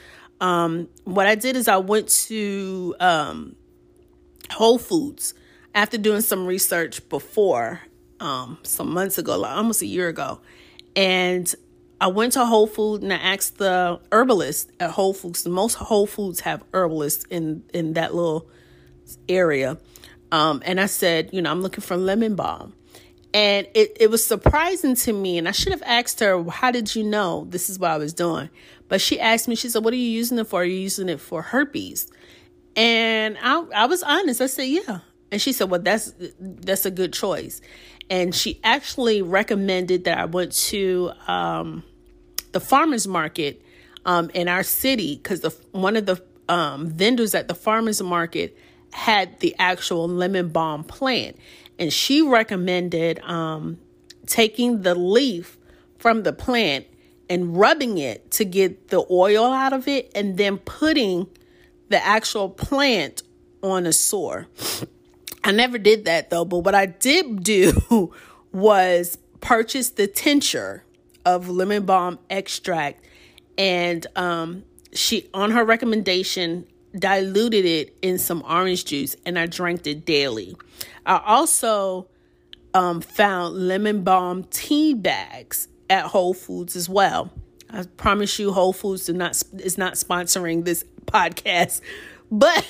[0.41, 3.55] Um, what I did is I went to um,
[4.51, 5.33] Whole Foods
[5.73, 7.81] after doing some research before,
[8.19, 10.41] um, some months ago, like almost a year ago,
[10.95, 11.53] and
[12.03, 15.47] I went to Whole Foods and I asked the herbalist at Whole Foods.
[15.47, 18.49] Most Whole Foods have herbalists in in that little
[19.29, 19.77] area,
[20.29, 22.73] um, and I said, you know, I'm looking for lemon balm.
[23.33, 25.37] And it, it was surprising to me.
[25.37, 28.13] And I should have asked her, How did you know this is what I was
[28.13, 28.49] doing?
[28.89, 30.61] But she asked me, She said, What are you using it for?
[30.61, 32.11] Are you using it for herpes?
[32.75, 34.41] And I, I was honest.
[34.41, 34.99] I said, Yeah.
[35.31, 37.61] And she said, Well, that's that's a good choice.
[38.09, 41.83] and she actually recommended that I went to um,
[42.53, 43.61] the farmers market
[44.05, 48.57] um, in our city because the one of the um, vendors at the farmers market
[48.91, 51.37] had the actual lemon balm plant,
[51.77, 53.79] and she recommended um,
[54.27, 55.57] taking the leaf
[55.97, 56.85] from the plant
[57.29, 61.27] and rubbing it to get the oil out of it, and then putting
[61.89, 63.23] the actual plant
[63.61, 64.47] on a sore.
[65.43, 68.13] I never did that though, but what I did do
[68.51, 70.83] was purchase the tincture
[71.25, 73.05] of lemon balm extract
[73.57, 76.65] and um, she on her recommendation
[76.97, 80.55] diluted it in some orange juice and I drank it daily.
[81.05, 82.07] I also
[82.73, 87.31] um, found lemon balm tea bags at Whole Foods as well.
[87.69, 91.81] I promise you, Whole Foods do not is not sponsoring this podcast,
[92.31, 92.65] but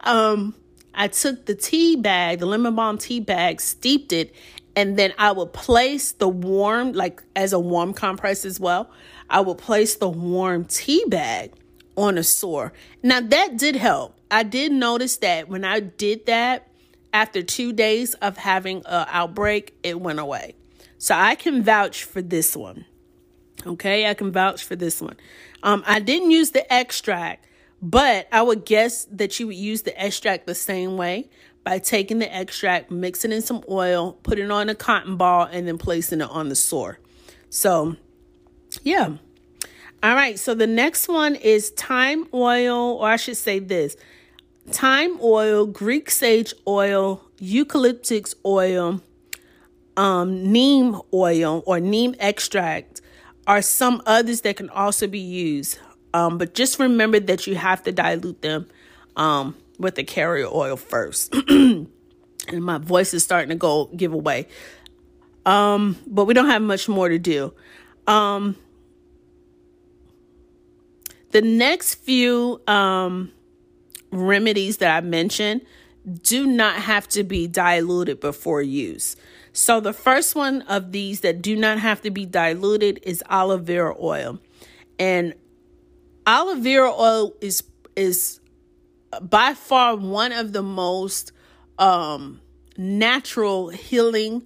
[0.00, 0.54] um,
[0.94, 4.34] I took the tea bag, the lemon balm tea bag, steeped it,
[4.76, 8.90] and then I would place the warm, like as a warm compress as well.
[9.28, 11.52] I would place the warm tea bag
[11.96, 12.74] on a sore.
[13.02, 14.20] Now that did help.
[14.30, 16.68] I did notice that when I did that,
[17.12, 20.54] after two days of having an outbreak, it went away.
[20.98, 22.84] So I can vouch for this one.
[23.66, 25.16] Okay, I can vouch for this one.
[25.62, 27.46] Um, I didn't use the extract,
[27.80, 31.30] but I would guess that you would use the extract the same way
[31.66, 35.78] by taking the extract, mixing in some oil, putting on a cotton ball, and then
[35.78, 37.00] placing it on the sore.
[37.50, 37.96] So,
[38.84, 39.16] yeah.
[40.00, 43.96] All right, so the next one is thyme oil, or I should say this
[44.68, 49.00] thyme oil, Greek sage oil, eucalyptus oil,
[49.96, 53.00] um, neem oil, or neem extract
[53.48, 55.80] are some others that can also be used.
[56.14, 58.68] Um, but just remember that you have to dilute them
[59.16, 61.34] um, with the carrier oil first.
[61.48, 61.88] and
[62.52, 64.46] my voice is starting to go give away.
[65.44, 67.54] Um, but we don't have much more to do.
[68.06, 68.56] Um,
[71.30, 73.32] the next few um,
[74.10, 75.62] remedies that I mentioned
[76.22, 79.16] do not have to be diluted before use.
[79.52, 83.56] So the first one of these that do not have to be diluted is aloe
[83.58, 84.38] vera oil.
[84.98, 85.34] And
[86.26, 87.62] aloe vera oil is
[87.96, 88.40] is
[89.20, 91.32] by far one of the most
[91.78, 92.40] um
[92.78, 94.42] natural healing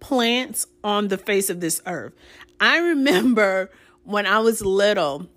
[0.00, 2.12] plants on the face of this earth.
[2.60, 3.70] I remember
[4.04, 5.28] when I was little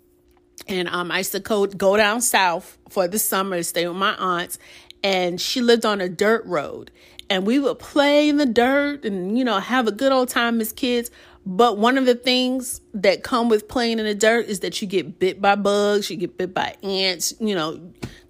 [0.67, 3.97] and um, I used to go, go down south for the summer to stay with
[3.97, 4.59] my aunts,
[5.03, 6.91] and she lived on a dirt road.
[7.29, 10.61] And we would play in the dirt and, you know, have a good old time
[10.61, 11.11] as kids.
[11.49, 14.87] But one of the things that come with playing in the dirt is that you
[14.87, 17.79] get bit by bugs, you get bit by ants, you know,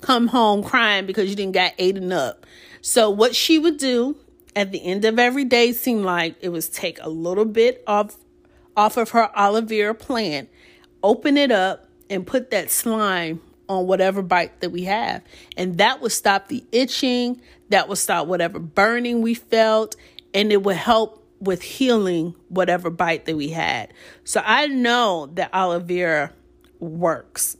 [0.02, 2.46] come home crying because you didn't get eaten up.
[2.82, 4.18] So what she would do
[4.56, 8.18] at the end of every day seemed like it was take a little bit off
[8.76, 10.48] off of her aloe vera plant,
[11.02, 15.24] open it up, and put that slime on whatever bite that we have.
[15.58, 19.96] And that would stop the itching, that would stop whatever burning we felt,
[20.36, 23.94] and it would help with healing whatever bite that we had.
[24.24, 26.34] So I know that aloe vera
[26.80, 27.58] works.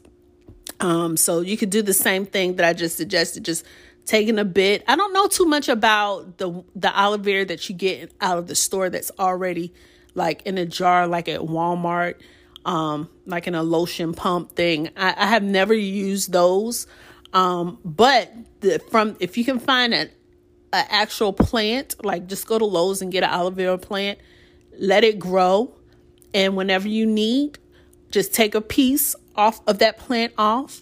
[0.80, 3.66] Um, so you could do the same thing that I just suggested, just
[4.06, 4.84] taking a bit.
[4.88, 8.48] I don't know too much about the the aloe vera that you get out of
[8.48, 9.74] the store that's already
[10.14, 12.16] like in a jar, like at Walmart
[12.68, 14.90] um, like in a lotion pump thing.
[14.98, 16.86] I, I have never used those,
[17.34, 20.10] um, but the, from if you can find an
[20.74, 24.20] actual plant, like just go to Lowe's and get an aloe vera plant,
[24.78, 25.74] let it grow,
[26.34, 27.58] and whenever you need,
[28.12, 30.82] just take a piece off of that plant off.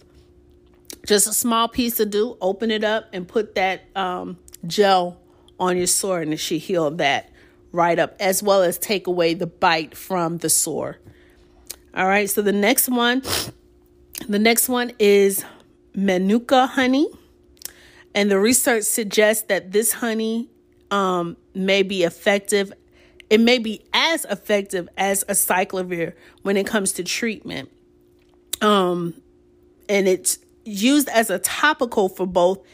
[1.06, 2.36] Just a small piece to do.
[2.40, 5.20] Open it up and put that um, gel
[5.58, 7.30] on your sore, and it should heal that
[7.72, 10.98] right up, as well as take away the bite from the sore.
[11.94, 13.22] All right, so the next one,
[14.28, 15.44] the next one is
[15.94, 17.08] Manuka honey.
[18.16, 20.48] And the research suggests that this honey
[20.90, 22.72] um, may be effective.
[23.28, 27.70] It may be as effective as acyclovir when it comes to treatment.
[28.62, 29.20] Um,
[29.86, 32.64] and it's used as a topical for both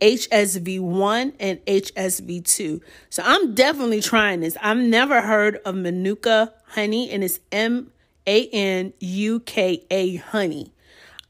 [0.00, 2.80] HSV1 and HSV2.
[3.10, 4.56] So I'm definitely trying this.
[4.62, 7.90] I've never heard of Manuka honey, and it's M
[8.26, 10.72] a N U K A honey.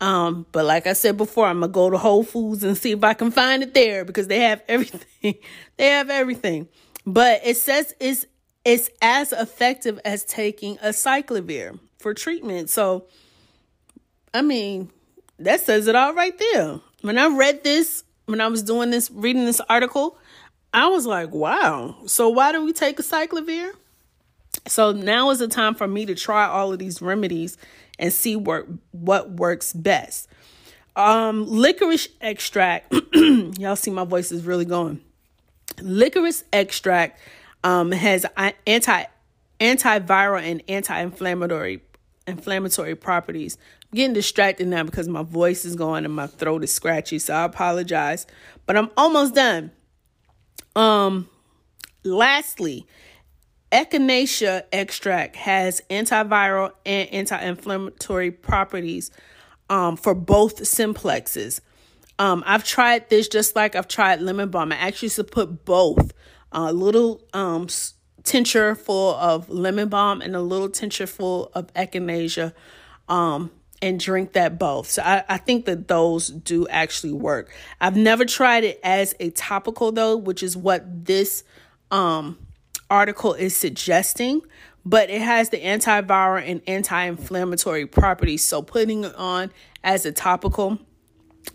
[0.03, 3.05] Um, but like I said before, I'm gonna go to Whole Foods and see if
[3.05, 5.37] I can find it there because they have everything.
[5.77, 6.67] they have everything.
[7.07, 8.27] But it says it's
[8.65, 12.69] it's as effective as taking acyclovir for treatment.
[12.69, 13.07] So
[14.35, 14.91] I mean,
[15.39, 16.81] that says it all right there.
[17.03, 20.19] When I read this, when I was doing this, reading this article,
[20.75, 21.95] I was like, wow.
[22.07, 23.71] So why do we take acyclovir?
[24.67, 27.57] So now is the time for me to try all of these remedies
[27.99, 30.29] and see what what works best.
[30.95, 32.95] Um, licorice extract.
[33.15, 35.01] y'all see my voice is really going.
[35.81, 37.19] Licorice extract
[37.65, 38.27] um, has
[38.67, 39.05] anti
[39.61, 41.83] antiviral and anti-inflammatory
[42.27, 43.57] inflammatory properties.
[43.85, 47.35] I'm getting distracted now because my voice is going and my throat is scratchy, so
[47.35, 48.27] I apologize.
[48.67, 49.71] But I'm almost done.
[50.75, 51.29] Um,
[52.05, 52.87] lastly,
[53.73, 59.11] echinacea extract has antiviral and anti-inflammatory properties
[59.71, 61.61] um, for both simplexes.
[62.19, 64.73] Um, I've tried this just like I've tried lemon balm.
[64.73, 66.13] I actually used to put both
[66.53, 67.67] a little um,
[68.23, 72.53] tincture full of lemon balm and a little tincture full of echinacea
[73.09, 73.51] um,
[73.81, 74.91] and drink that both.
[74.91, 77.51] So I, I think that those do actually work.
[77.81, 81.43] I've never tried it as a topical though, which is what this
[81.91, 82.39] um,
[82.93, 84.43] article is suggesting,
[84.85, 88.45] but it has the antiviral and anti-inflammatory properties.
[88.45, 89.51] So putting it on
[89.83, 90.79] as a topical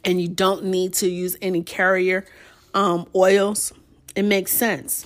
[0.03, 2.25] and you don't need to use any carrier
[2.73, 3.71] um, oils,
[4.15, 5.05] it makes sense.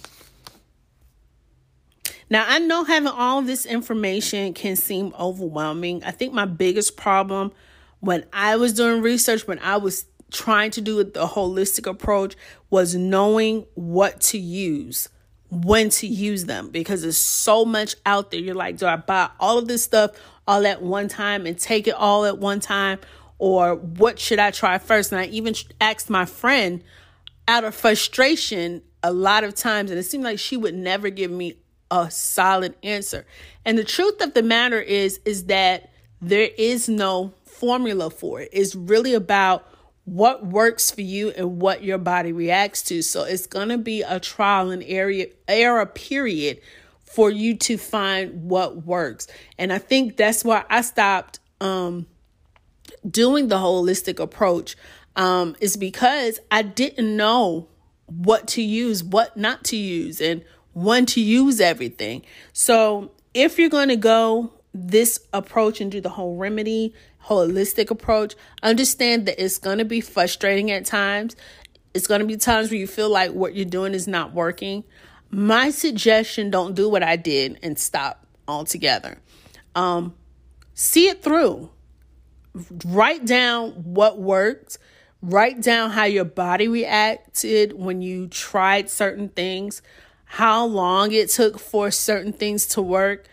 [2.29, 6.01] Now, I know having all this information can seem overwhelming.
[6.05, 7.51] I think my biggest problem
[7.99, 12.35] when I was doing research, when I was trying to do the holistic approach,
[12.69, 15.09] was knowing what to use,
[15.51, 18.39] when to use them, because there's so much out there.
[18.39, 20.11] You're like, do I buy all of this stuff
[20.47, 22.99] all at one time and take it all at one time?
[23.37, 25.11] Or what should I try first?
[25.11, 26.83] And I even asked my friend
[27.47, 31.31] out of frustration a lot of times, and it seemed like she would never give
[31.31, 31.57] me
[31.89, 33.25] a solid answer.
[33.65, 35.91] And the truth of the matter is is that
[36.21, 38.49] there is no formula for it.
[38.53, 39.67] It's really about
[40.05, 43.01] what works for you and what your body reacts to.
[43.01, 46.59] So it's going to be a trial and area era period
[47.03, 49.27] for you to find what works.
[49.57, 52.07] And I think that's why I stopped um
[53.09, 54.75] doing the holistic approach
[55.15, 57.67] um is because I didn't know
[58.07, 60.43] what to use, what not to use and
[60.73, 62.23] when to use everything.
[62.53, 66.93] So if you're going to go this approach and do the whole remedy,
[67.25, 71.35] holistic approach, understand that it's going to be frustrating at times.
[71.93, 74.83] It's going to be times where you feel like what you're doing is not working.
[75.29, 79.17] My suggestion don't do what I did and stop altogether.
[79.75, 80.15] Um,
[80.73, 81.69] see it through.
[82.85, 84.77] Write down what worked.
[85.21, 89.81] Write down how your body reacted when you tried certain things
[90.31, 93.27] how long it took for certain things to work.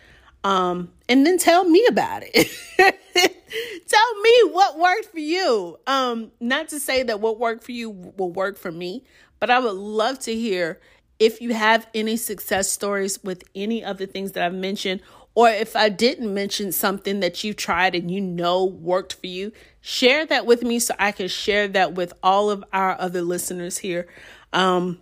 [0.45, 2.49] Um, and then tell me about it.
[3.89, 5.79] tell me what worked for you.
[5.87, 9.05] Um, not to say that what worked for you will work for me,
[9.41, 10.81] but I would love to hear
[11.19, 15.01] if you have any success stories with any of the things that I've mentioned,
[15.35, 19.53] or if I didn't mention something that you tried and you know worked for you,
[19.81, 23.79] share that with me so I can share that with all of our other listeners
[23.79, 24.07] here.
[24.53, 25.01] Um,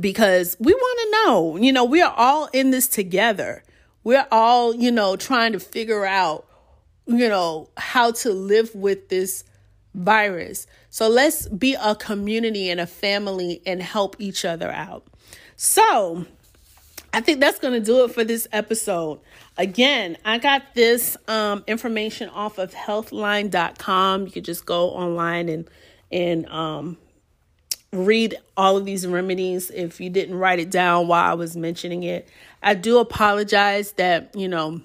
[0.00, 3.62] because we want to know, you know, we are all in this together.
[4.04, 6.46] We're all, you know, trying to figure out,
[7.06, 9.44] you know, how to live with this
[9.94, 10.66] virus.
[10.90, 15.04] So let's be a community and a family and help each other out.
[15.56, 16.26] So,
[17.14, 19.20] I think that's going to do it for this episode.
[19.56, 24.26] Again, I got this um, information off of healthline.com.
[24.26, 25.70] You could just go online and
[26.10, 26.98] and um,
[27.94, 32.02] read all of these remedies if you didn't write it down while I was mentioning
[32.02, 32.28] it.
[32.62, 34.80] I do apologize that, you know,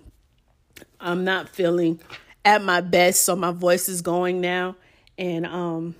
[1.00, 2.00] I'm not feeling
[2.46, 4.76] at my best, so my voice is going now.
[5.18, 5.96] And um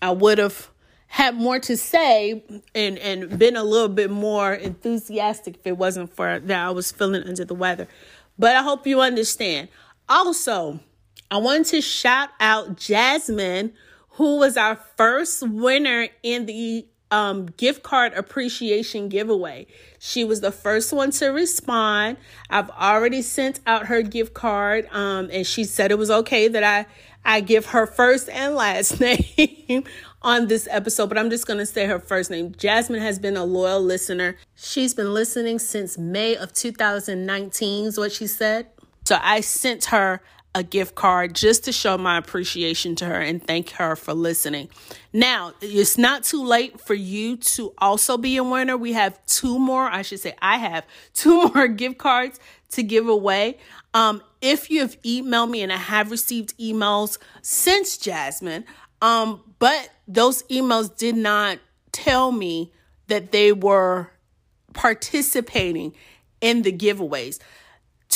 [0.00, 0.68] I would have
[1.06, 2.42] had more to say
[2.74, 6.90] and and been a little bit more enthusiastic if it wasn't for that I was
[6.90, 7.86] feeling under the weather.
[8.38, 9.68] But I hope you understand.
[10.08, 10.80] Also,
[11.30, 13.72] I want to shout out Jasmine
[14.12, 19.66] who was our first winner in the um, gift card appreciation giveaway.
[19.98, 22.16] She was the first one to respond.
[22.48, 26.64] I've already sent out her gift card, um, and she said it was okay that
[26.64, 26.86] I
[27.24, 29.00] I give her first and last
[29.68, 29.84] name
[30.22, 32.54] on this episode, but I'm just to say her first name.
[32.56, 34.36] Jasmine has been a loyal listener.
[34.54, 38.68] She's been listening since May of 2019, is what she said.
[39.04, 40.20] So I sent her
[40.54, 44.68] a gift card just to show my appreciation to her and thank her for listening.
[45.12, 48.76] Now, it's not too late for you to also be a winner.
[48.76, 52.38] We have two more, I should say, I have two more gift cards
[52.72, 53.58] to give away.
[53.94, 58.64] Um, if you have emailed me and I have received emails since Jasmine,
[59.00, 61.58] um, but those emails did not
[61.92, 62.72] tell me
[63.08, 64.10] that they were
[64.72, 65.94] participating
[66.40, 67.38] in the giveaways.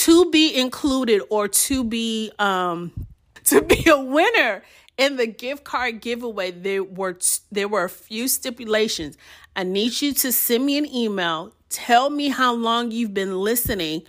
[0.06, 2.92] To be included or to be um
[3.46, 4.62] to be a winner
[4.96, 7.18] in the gift card giveaway, there were
[7.50, 9.18] there were a few stipulations.
[9.56, 14.04] I need you to send me an email, tell me how long you've been listening,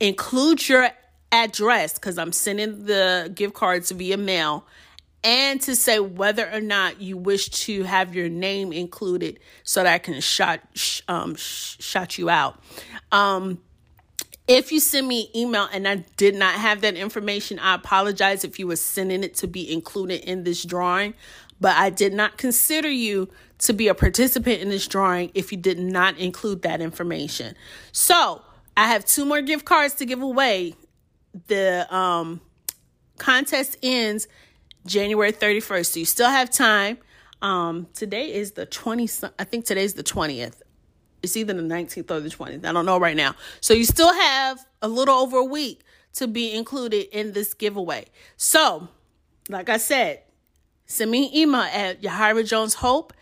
[0.00, 0.90] include your
[1.30, 4.66] address because I'm sending the gift cards via mail
[5.22, 9.92] and to say whether or not you wish to have your name included so that
[9.94, 10.60] I can shot
[11.06, 12.60] um shot you out.
[13.12, 13.60] Um
[14.52, 18.58] if you send me email and I did not have that information, I apologize if
[18.58, 21.14] you were sending it to be included in this drawing,
[21.60, 23.28] but I did not consider you
[23.58, 27.54] to be a participant in this drawing if you did not include that information.
[27.92, 28.42] So,
[28.76, 30.74] I have two more gift cards to give away.
[31.46, 32.40] The um
[33.18, 34.28] contest ends
[34.86, 35.86] January 31st.
[35.86, 36.98] So you still have time.
[37.40, 39.30] Um, today is the 20th.
[39.38, 40.60] I think today's the 20th.
[41.22, 42.64] It's either the 19th or the 20th.
[42.64, 43.34] I don't know right now.
[43.60, 45.82] So you still have a little over a week
[46.14, 48.06] to be included in this giveaway.
[48.36, 48.88] So,
[49.48, 50.22] like I said,
[50.86, 53.12] send me an email at Yahira Jones Hope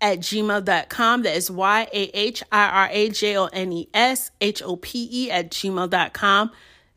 [0.00, 1.22] at gmail.com.
[1.22, 4.76] That is Y A H I R A J O N E S H O
[4.76, 6.50] P E at gmail.com.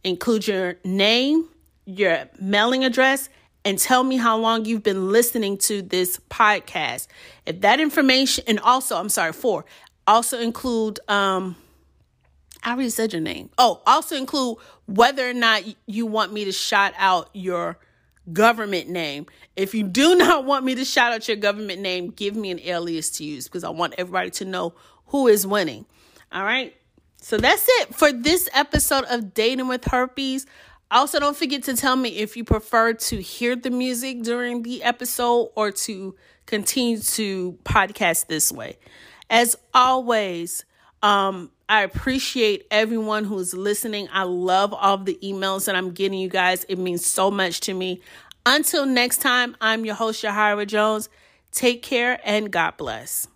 [0.03, 1.45] Include your name,
[1.85, 3.29] your mailing address,
[3.65, 7.07] and tell me how long you've been listening to this podcast.
[7.45, 9.65] If that information, and also, I'm sorry, four,
[10.09, 11.55] also include, um,
[12.63, 13.51] I already said your name.
[13.59, 14.57] Oh, also include
[14.87, 17.77] whether or not you want me to shout out your
[18.33, 19.27] government name.
[19.55, 22.59] If you do not want me to shout out your government name, give me an
[22.61, 24.73] alias to use because I want everybody to know
[25.07, 25.85] who is winning.
[26.31, 26.75] All right.
[27.21, 30.47] So that's it for this episode of Dating with Herpes.
[30.89, 34.81] Also, don't forget to tell me if you prefer to hear the music during the
[34.81, 36.15] episode or to
[36.47, 38.77] continue to podcast this way.
[39.29, 40.65] As always,
[41.03, 44.09] um, I appreciate everyone who's listening.
[44.11, 46.65] I love all the emails that I'm getting you guys.
[46.67, 48.01] It means so much to me.
[48.45, 51.09] Until next time, I'm your host, Yahira Jones.
[51.51, 53.27] Take care and God bless.